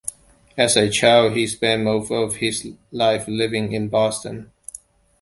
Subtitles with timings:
[0.57, 4.51] As a child he spent most of his life living in Boston.